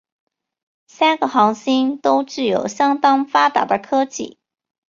[0.87, 4.39] 三个行星都具有相当发达的科技。